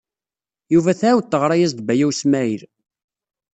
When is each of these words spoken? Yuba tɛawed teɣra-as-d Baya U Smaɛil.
Yuba 0.73 0.97
tɛawed 0.99 1.25
teɣra-as-d 1.27 1.79
Baya 1.87 2.05
U 2.09 2.11
Smaɛil. 2.21 2.63